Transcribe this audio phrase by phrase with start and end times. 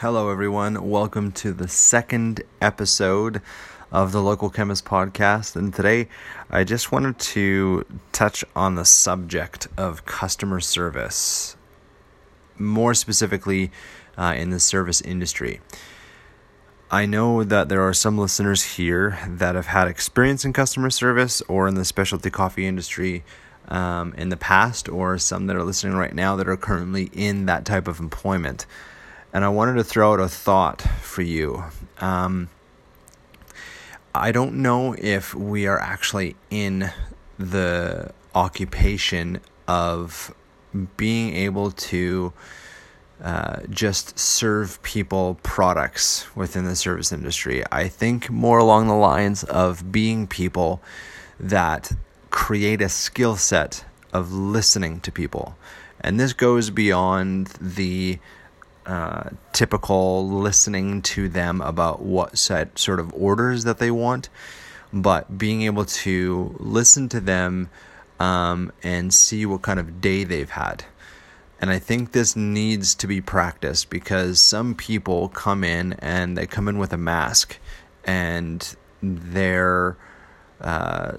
[0.00, 0.88] Hello, everyone.
[0.88, 3.42] Welcome to the second episode
[3.90, 5.56] of the Local Chemist Podcast.
[5.56, 6.06] And today
[6.48, 11.56] I just wanted to touch on the subject of customer service,
[12.56, 13.72] more specifically
[14.16, 15.60] uh, in the service industry.
[16.92, 21.42] I know that there are some listeners here that have had experience in customer service
[21.48, 23.24] or in the specialty coffee industry
[23.66, 27.46] um, in the past, or some that are listening right now that are currently in
[27.46, 28.64] that type of employment
[29.32, 31.64] and I wanted to throw out a thought for you.
[32.00, 32.48] Um,
[34.14, 36.90] I don't know if we are actually in
[37.38, 40.34] the occupation of
[40.96, 42.32] being able to
[43.22, 47.64] uh, just serve people products within the service industry.
[47.70, 50.80] I think more along the lines of being people
[51.38, 51.92] that
[52.30, 55.56] create a skill set of listening to people.
[56.00, 58.18] And this goes beyond the
[58.88, 64.30] uh, typical listening to them about what set sort of orders that they want,
[64.94, 67.68] but being able to listen to them
[68.18, 70.86] um, and see what kind of day they've had.
[71.60, 76.46] And I think this needs to be practiced because some people come in and they
[76.46, 77.58] come in with a mask
[78.04, 79.98] and they're
[80.62, 81.12] uh,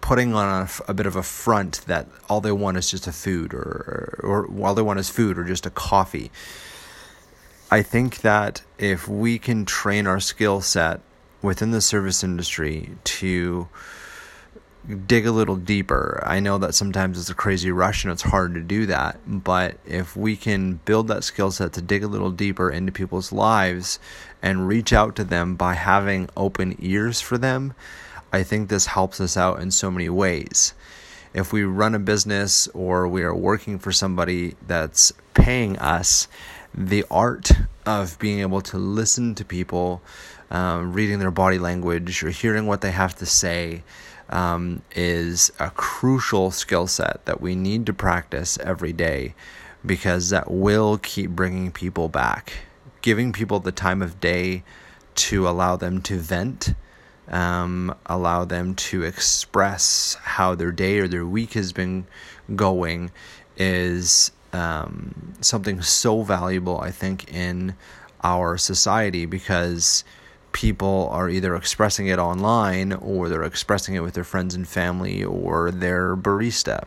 [0.00, 3.12] putting on a, a, bit of a front that all they want is just a
[3.12, 6.30] food or, or, or all they want is food or just a coffee.
[7.70, 11.00] I think that if we can train our skill set
[11.42, 13.68] within the service industry to
[15.06, 18.54] dig a little deeper, I know that sometimes it's a crazy rush and it's hard
[18.54, 22.30] to do that, but if we can build that skill set to dig a little
[22.30, 23.98] deeper into people's lives
[24.40, 27.74] and reach out to them by having open ears for them,
[28.32, 30.74] I think this helps us out in so many ways.
[31.34, 36.28] If we run a business or we are working for somebody that's paying us,
[36.74, 37.50] the art
[37.86, 40.02] of being able to listen to people,
[40.50, 43.82] um, reading their body language or hearing what they have to say
[44.30, 49.34] um, is a crucial skill set that we need to practice every day
[49.84, 52.52] because that will keep bringing people back.
[53.00, 54.64] Giving people the time of day
[55.14, 56.74] to allow them to vent,
[57.30, 62.06] um, allow them to express how their day or their week has been
[62.54, 63.10] going
[63.56, 67.74] is um, something so valuable, I think, in
[68.22, 70.04] our society because
[70.52, 75.22] people are either expressing it online or they're expressing it with their friends and family
[75.22, 76.84] or their barista.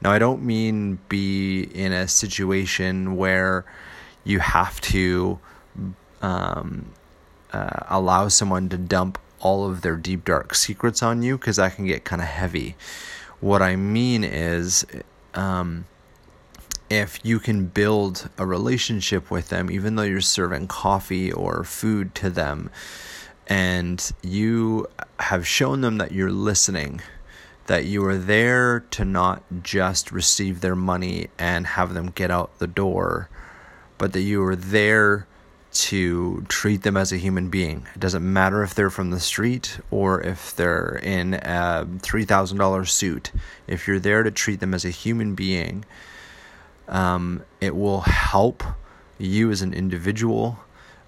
[0.00, 3.64] Now, I don't mean be in a situation where
[4.24, 5.38] you have to
[6.22, 6.86] um,
[7.52, 11.74] uh, allow someone to dump all of their deep, dark secrets on you because that
[11.74, 12.76] can get kind of heavy.
[13.40, 14.86] What I mean is,
[15.34, 15.86] um,
[16.90, 22.14] if you can build a relationship with them, even though you're serving coffee or food
[22.16, 22.70] to them,
[23.46, 24.86] and you
[25.20, 27.00] have shown them that you're listening,
[27.66, 32.58] that you are there to not just receive their money and have them get out
[32.58, 33.28] the door,
[33.96, 35.26] but that you are there
[35.72, 37.86] to treat them as a human being.
[37.94, 43.30] It doesn't matter if they're from the street or if they're in a $3,000 suit.
[43.66, 45.84] If you're there to treat them as a human being,
[46.88, 48.64] um, it will help
[49.18, 50.58] you as an individual.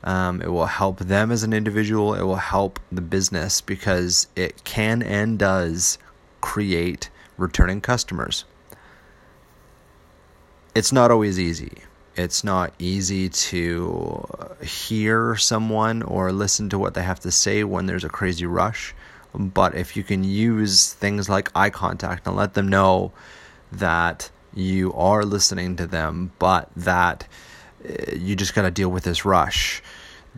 [0.05, 2.15] Um, it will help them as an individual.
[2.15, 5.99] It will help the business because it can and does
[6.41, 8.45] create returning customers.
[10.75, 11.79] It's not always easy.
[12.15, 14.27] It's not easy to
[14.63, 18.95] hear someone or listen to what they have to say when there's a crazy rush.
[19.35, 23.13] But if you can use things like eye contact and let them know
[23.73, 27.27] that you are listening to them, but that
[27.89, 29.83] uh, you just got to deal with this rush.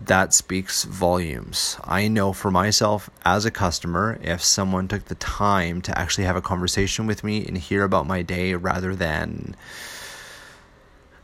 [0.06, 1.76] That speaks volumes.
[1.84, 6.36] I know for myself as a customer, if someone took the time to actually have
[6.36, 9.54] a conversation with me and hear about my day rather than,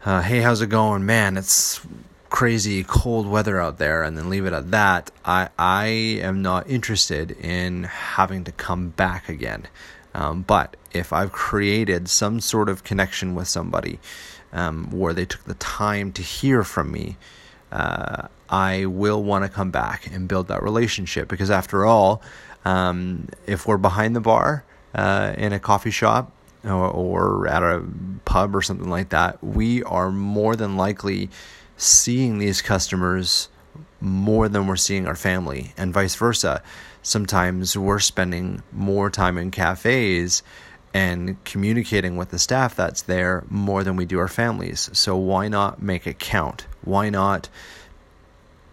[0.04, 1.04] uh, hey, how's it going?
[1.04, 1.80] Man, it's
[2.30, 6.70] crazy cold weather out there and then leave it at that, I, I am not
[6.70, 9.66] interested in having to come back again.
[10.14, 13.98] Um, but if I've created some sort of connection with somebody
[14.52, 17.16] um, where they took the time to hear from me,
[17.70, 22.20] uh, I will want to come back and build that relationship because, after all,
[22.64, 26.32] um, if we're behind the bar uh, in a coffee shop
[26.64, 27.84] or, at a
[28.24, 31.30] pub or something like that, we are more than likely
[31.76, 33.48] seeing these customers
[34.00, 36.62] more than we're seeing our family, and vice versa.
[37.02, 40.42] Sometimes we're spending more time in cafes
[40.92, 44.90] and communicating with the staff that's there more than we do our families.
[44.92, 46.66] So why not make it count?
[46.82, 47.48] Why not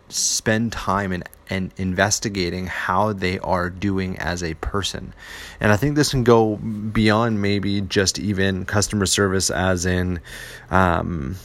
[0.09, 5.13] spend time in, in investigating how they are doing as a person?
[5.59, 10.19] And I think this can go beyond maybe just even customer service, as in
[10.69, 11.36] um,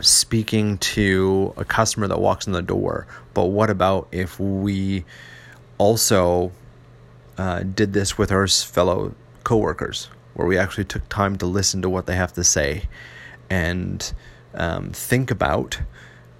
[0.00, 3.06] speaking to a customer that walks in the door.
[3.34, 5.04] But what about if we
[5.78, 6.52] also
[7.38, 11.90] uh, did this with our fellow coworkers, where we actually took time to listen to
[11.90, 12.88] what they have to say
[13.50, 14.12] and
[14.54, 15.78] um, think about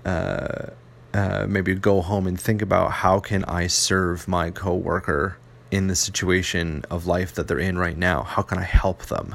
[0.04, 0.70] uh,
[1.14, 5.36] uh, maybe go home and think about how can I serve my coworker
[5.70, 8.22] in the situation of life that they're in right now?
[8.22, 9.34] How can I help them?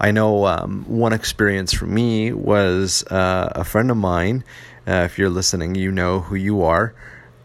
[0.00, 4.44] I know um, one experience for me was uh, a friend of mine.
[4.86, 6.94] Uh, if you're listening, you know who you are.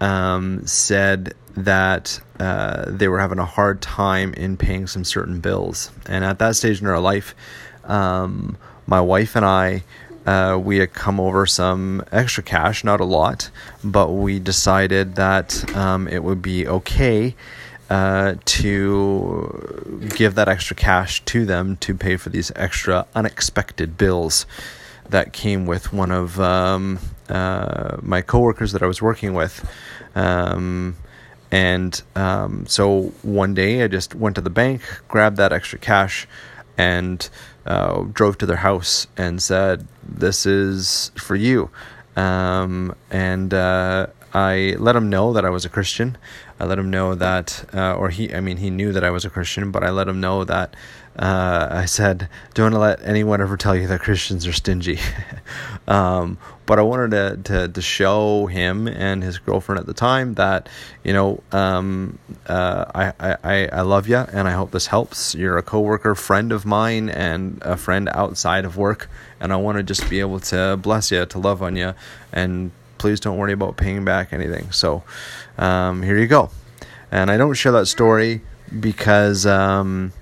[0.02, 5.92] Um, said that uh, they were having a hard time in paying some certain bills,
[6.06, 7.36] and at that stage in our life,
[7.84, 8.58] um,
[8.88, 9.84] my wife and I
[10.26, 13.50] uh, we had come over some extra cash, not a lot,
[13.84, 17.36] but we decided that um, it would be okay
[17.90, 24.46] uh, to give that extra cash to them to pay for these extra unexpected bills
[25.10, 27.00] that came with one of um,
[27.30, 29.68] uh, my coworkers that I was working with.
[30.16, 30.98] Um,
[31.52, 36.28] and um, so one day I just went to the bank, grabbed that extra cash,
[36.78, 37.28] and
[37.70, 41.70] uh, drove to their house and said, "This is for you,"
[42.16, 46.18] um, and uh, I let him know that I was a Christian.
[46.60, 49.26] I let him know that, uh, or he, I mean, he knew that I was
[49.26, 50.76] a Christian, but I let him know that
[51.18, 55.00] uh, I said, don't let anyone ever tell you that Christians are stingy.
[55.88, 60.36] um, but I wanted to, to, to, show him and his girlfriend at the time
[60.36, 60.70] that,
[61.04, 65.36] you know, um, uh, I, I, I love you and I hope this helps.
[65.36, 69.10] You're a coworker, friend of mine, and a friend outside of work.
[69.42, 71.96] And I want to just be able to bless you, to love on you,
[72.32, 74.72] and please don't worry about paying back anything.
[74.72, 75.04] So
[75.58, 76.52] um, here you go.
[77.12, 78.42] And I don't share that story
[78.80, 80.14] because um,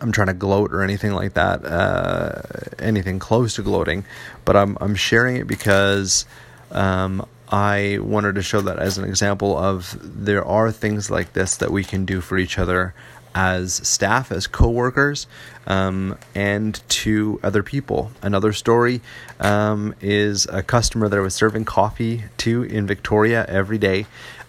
[0.00, 2.42] I'm trying to gloat or anything like that, uh,
[2.78, 4.04] anything close to gloating,
[4.44, 6.26] but I'm I'm sharing it because
[6.70, 11.56] um, I wanted to show that as an example of there are things like this
[11.56, 12.94] that we can do for each other
[13.34, 15.26] as staff, as coworkers,
[15.66, 18.10] um, and to other people.
[18.22, 19.00] Another story
[19.38, 24.06] um, is a customer that I was serving coffee to in Victoria every day.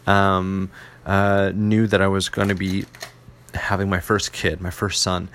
[0.08, 0.72] Um,
[1.06, 2.86] uh, knew that I was going to be
[3.54, 5.30] having my first kid, my first son.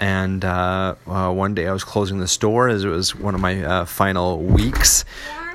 [0.00, 3.40] And uh, uh, one day I was closing the store as it was one of
[3.40, 5.04] my uh, final weeks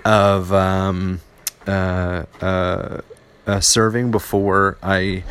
[0.05, 1.19] of um,
[1.65, 3.01] uh, uh,
[3.59, 5.23] serving before I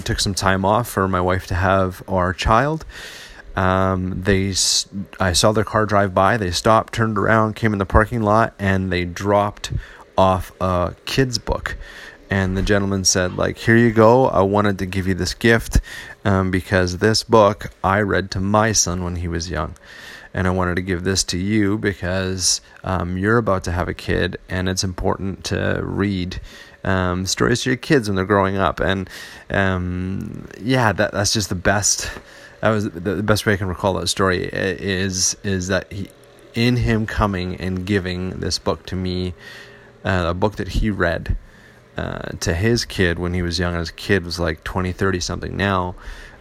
[0.00, 2.84] took some time off for my wife to have our child.
[3.54, 4.54] Um, they,
[5.20, 6.36] I saw their car drive by.
[6.36, 9.72] They stopped, turned around, came in the parking lot, and they dropped
[10.16, 11.76] off a kid's book
[12.32, 15.80] and the gentleman said like here you go i wanted to give you this gift
[16.24, 19.74] um, because this book i read to my son when he was young
[20.32, 23.94] and i wanted to give this to you because um, you're about to have a
[23.94, 26.40] kid and it's important to read
[26.84, 29.08] um, stories to your kids when they're growing up and
[29.50, 32.10] um, yeah that, that's just the best
[32.60, 36.08] that was the, best way i can recall that story is is that he
[36.54, 39.34] in him coming and giving this book to me
[40.04, 41.36] uh, a book that he read
[41.96, 45.20] uh, to his kid when he was young, and his kid was like 20, 30
[45.20, 45.94] something now.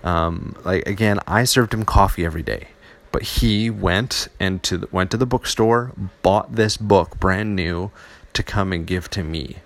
[0.04, 2.70] Um, like again, I served him coffee every day,
[3.12, 7.92] but he went and to the, went to the bookstore, bought this book brand new
[8.34, 9.58] to come and give to me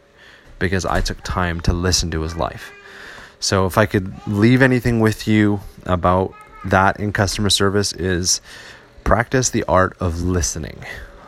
[0.60, 2.72] because I took time to listen to his life.
[3.40, 6.34] So if I could leave anything with you about
[6.64, 8.42] that in customer service is
[9.04, 10.84] practice the art of listening.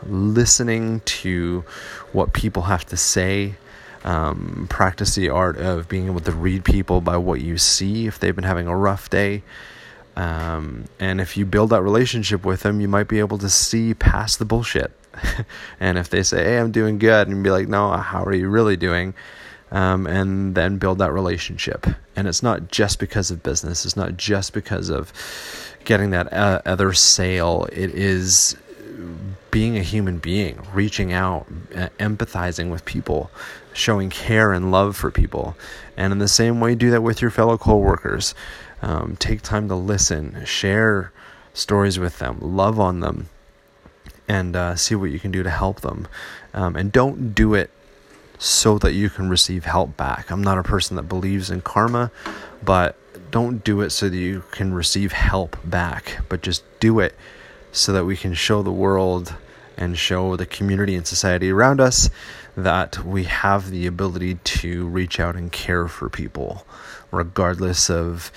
[0.07, 1.63] Listening to
[2.12, 3.55] what people have to say,
[4.03, 8.19] um, practice the art of being able to read people by what you see if
[8.19, 9.43] they've been having a rough day.
[10.18, 13.94] Um, and if you build that relationship with them, you might be able to see
[13.94, 14.92] past the bullshit.
[15.80, 18.50] and if they say, "Hey, I'm doing good," and be like, "No, how are you
[18.50, 19.14] really doing?"
[19.72, 21.86] Um, and then build that relationship.
[22.16, 23.86] And it's not just because of business.
[23.86, 25.14] It's not just because of
[25.86, 27.68] getting that uh, other sale.
[27.72, 28.58] It is
[29.52, 31.46] being a human being, reaching out,
[31.76, 33.30] uh, empathizing with people,
[33.74, 35.56] showing care and love for people.
[35.96, 38.34] And in the same way, do that with your fellow coworkers.
[38.81, 41.12] Um, take time to listen, share
[41.53, 43.29] stories with them, love on them,
[44.27, 46.07] and uh, see what you can do to help them.
[46.53, 47.72] Um, and don't do it
[48.38, 50.29] so that you can receive help back.
[50.29, 52.12] I'm not a person that believes in karma,
[52.63, 52.96] but
[53.31, 57.15] don't do it so that you can receive help back, but just do it
[57.72, 59.36] so that we can show the world
[59.77, 62.10] and show the community and society around us
[62.55, 66.65] that we have the ability to reach out and care for people,
[67.12, 68.31] regardless of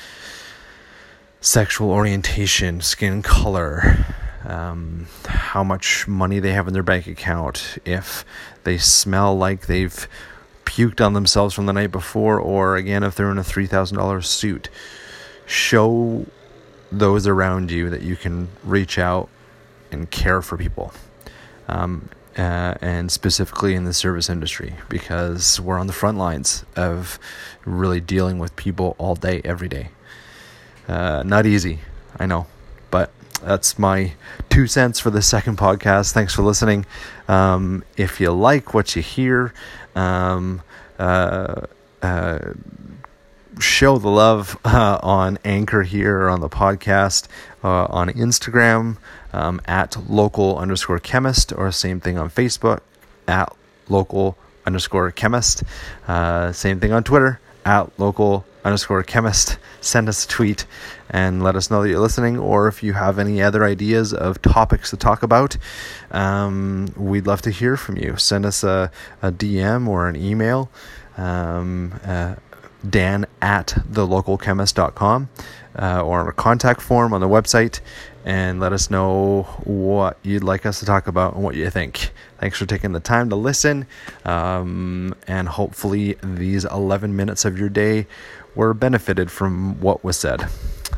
[1.41, 4.05] sexual orientation, skin color,
[4.45, 8.25] um, how much money they have in their bank account, if
[8.65, 10.07] they smell like they've
[10.65, 14.69] puked on themselves from the night before, or again, if they're in a $3,000 suit.
[15.47, 16.27] Show
[16.93, 19.29] those around you that you can reach out
[19.91, 20.93] and care for people.
[21.71, 27.19] Um, uh, and specifically in the service industry because we're on the front lines of
[27.65, 29.89] really dealing with people all day, every day.
[30.89, 31.81] Uh, not easy,
[32.19, 32.47] I know,
[32.91, 33.13] but
[33.43, 34.13] that's my
[34.49, 36.13] two cents for the second podcast.
[36.13, 36.87] Thanks for listening.
[37.29, 39.53] Um, if you like what you hear,
[39.95, 40.63] um,
[40.99, 41.63] uh,
[42.03, 42.39] uh,
[43.61, 47.29] show the love uh, on Anchor here on the podcast,
[47.63, 48.97] uh, on Instagram
[49.33, 52.81] um, at local underscore chemist, or same thing on Facebook
[53.29, 53.55] at
[53.89, 54.37] local
[54.67, 55.63] underscore chemist.
[56.09, 59.59] Uh, same thing on Twitter at local underscore chemist.
[59.81, 60.67] Send us a tweet
[61.09, 64.41] and let us know that you're listening, or if you have any other ideas of
[64.43, 65.57] topics to talk about,
[66.11, 68.17] um, we'd love to hear from you.
[68.17, 68.91] Send us a,
[69.23, 70.71] a DM or an email.
[71.17, 72.37] Um, uh,
[72.89, 75.29] dan at thelocalchemist.com
[75.79, 77.81] uh, or a contact form on the website
[78.25, 82.11] and let us know what you'd like us to talk about and what you think.
[82.39, 83.87] Thanks for taking the time to listen.
[84.25, 88.07] Um, and hopefully, these 11 minutes of your day
[88.55, 90.49] were benefited from what was said.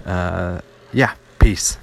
[0.05, 0.61] Uh,
[0.93, 1.79] yeah, peace.